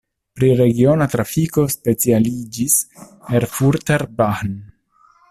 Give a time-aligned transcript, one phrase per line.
[0.37, 2.77] Pri regiona trafiko specialiĝis
[3.41, 4.57] Erfurter Bahn.